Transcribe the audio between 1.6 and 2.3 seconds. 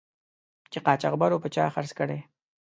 خرڅ کړی.